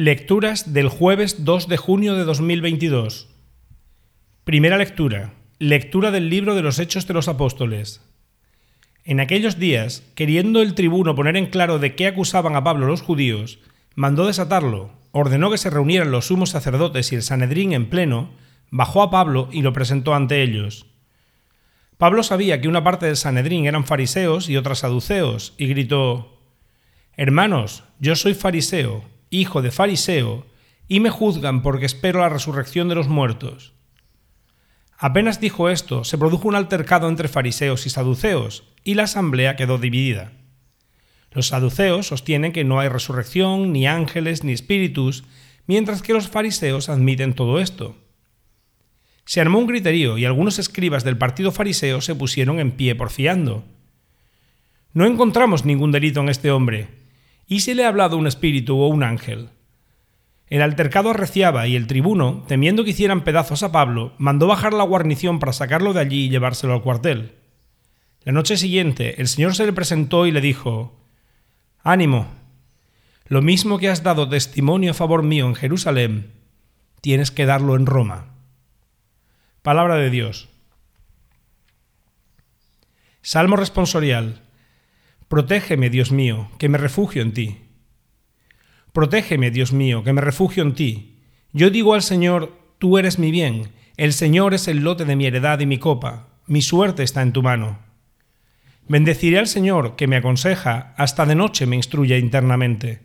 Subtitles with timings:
[0.00, 3.26] Lecturas del jueves 2 de junio de 2022.
[4.44, 5.34] Primera lectura.
[5.58, 8.00] Lectura del libro de los Hechos de los Apóstoles.
[9.02, 13.02] En aquellos días, queriendo el tribuno poner en claro de qué acusaban a Pablo los
[13.02, 13.58] judíos,
[13.96, 18.30] mandó desatarlo, ordenó que se reunieran los sumos sacerdotes y el Sanedrín en pleno,
[18.70, 20.86] bajó a Pablo y lo presentó ante ellos.
[21.96, 26.38] Pablo sabía que una parte del Sanedrín eran fariseos y otras saduceos, y gritó,
[27.16, 30.46] Hermanos, yo soy fariseo, hijo de fariseo,
[30.88, 33.74] y me juzgan porque espero la resurrección de los muertos.
[34.96, 39.78] Apenas dijo esto, se produjo un altercado entre fariseos y saduceos, y la asamblea quedó
[39.78, 40.32] dividida.
[41.30, 45.24] Los saduceos sostienen que no hay resurrección, ni ángeles, ni espíritus,
[45.66, 47.96] mientras que los fariseos admiten todo esto.
[49.24, 53.62] Se armó un griterío y algunos escribas del partido fariseo se pusieron en pie porfiando.
[54.94, 56.88] No encontramos ningún delito en este hombre.
[57.48, 59.48] ¿Y si le ha hablado un espíritu o un ángel?
[60.48, 64.84] El altercado arreciaba y el tribuno, temiendo que hicieran pedazos a Pablo, mandó bajar la
[64.84, 67.36] guarnición para sacarlo de allí y llevárselo al cuartel.
[68.22, 71.00] La noche siguiente el Señor se le presentó y le dijo,
[71.82, 72.28] Ánimo,
[73.26, 76.32] lo mismo que has dado testimonio a favor mío en Jerusalén,
[77.00, 78.34] tienes que darlo en Roma.
[79.62, 80.50] Palabra de Dios.
[83.22, 84.42] Salmo responsorial.
[85.28, 87.58] Protégeme, Dios mío, que me refugio en ti.
[88.92, 91.20] Protégeme, Dios mío, que me refugio en ti.
[91.52, 95.26] Yo digo al Señor, tú eres mi bien, el Señor es el lote de mi
[95.26, 97.78] heredad y mi copa, mi suerte está en tu mano.
[98.88, 103.00] Bendeciré al Señor, que me aconseja, hasta de noche me instruye internamente.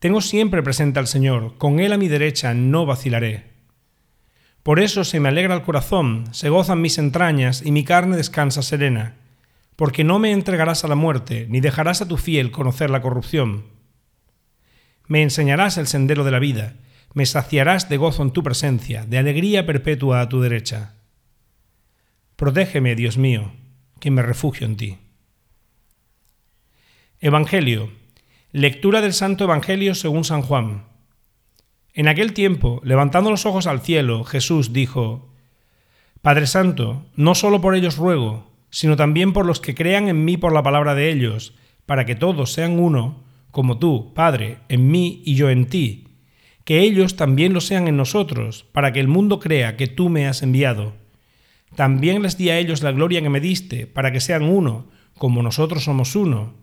[0.00, 3.44] Tengo siempre presente al Señor, con Él a mi derecha no vacilaré.
[4.62, 8.60] Por eso se me alegra el corazón, se gozan mis entrañas y mi carne descansa
[8.60, 9.16] serena,
[9.78, 13.66] porque no me entregarás a la muerte, ni dejarás a tu fiel conocer la corrupción.
[15.06, 16.74] Me enseñarás el sendero de la vida,
[17.14, 20.96] me saciarás de gozo en tu presencia, de alegría perpetua a tu derecha.
[22.34, 23.52] Protégeme, Dios mío,
[24.00, 24.98] que me refugio en ti.
[27.20, 27.92] Evangelio.
[28.50, 30.86] Lectura del Santo Evangelio según San Juan.
[31.94, 35.32] En aquel tiempo, levantando los ojos al cielo, Jesús dijo,
[36.20, 40.36] Padre Santo, no solo por ellos ruego, sino también por los que crean en mí
[40.36, 41.54] por la palabra de ellos,
[41.86, 46.08] para que todos sean uno, como tú, Padre, en mí y yo en ti,
[46.64, 50.26] que ellos también lo sean en nosotros, para que el mundo crea que tú me
[50.26, 50.94] has enviado.
[51.74, 54.86] También les di a ellos la gloria que me diste, para que sean uno,
[55.16, 56.54] como nosotros somos uno,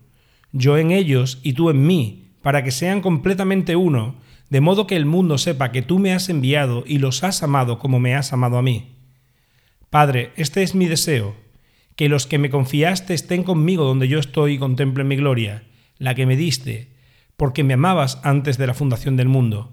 [0.52, 4.16] yo en ellos y tú en mí, para que sean completamente uno,
[4.48, 7.78] de modo que el mundo sepa que tú me has enviado y los has amado
[7.78, 8.94] como me has amado a mí.
[9.90, 11.34] Padre, este es mi deseo,
[11.96, 15.64] que los que me confiaste estén conmigo donde yo estoy y contemplen mi gloria,
[15.98, 16.92] la que me diste,
[17.36, 19.72] porque me amabas antes de la fundación del mundo.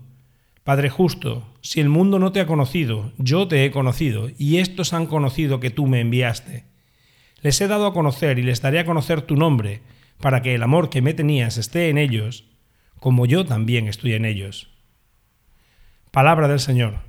[0.64, 4.94] Padre justo, si el mundo no te ha conocido, yo te he conocido, y estos
[4.94, 6.66] han conocido que tú me enviaste.
[7.42, 9.82] Les he dado a conocer y les daré a conocer tu nombre,
[10.20, 12.46] para que el amor que me tenías esté en ellos
[13.04, 14.70] como yo también estoy en ellos.
[16.12, 17.00] Palabra del Señor.